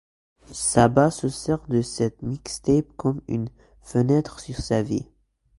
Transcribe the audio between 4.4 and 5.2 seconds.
sa vie.